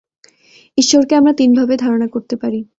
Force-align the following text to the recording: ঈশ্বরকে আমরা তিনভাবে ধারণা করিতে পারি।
ঈশ্বরকে 0.77 1.13
আমরা 1.15 1.33
তিনভাবে 1.33 1.73
ধারণা 1.77 2.07
করিতে 2.07 2.35
পারি। 2.35 2.59